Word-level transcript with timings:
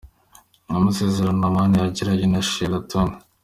Amasezerano 0.77 1.41
Amani 1.49 1.75
yagiranye 1.81 2.25
na 2.29 2.41
Shilla 2.49 2.79
Tony. 2.89 3.15